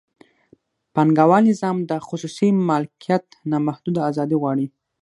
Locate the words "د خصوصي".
1.89-2.47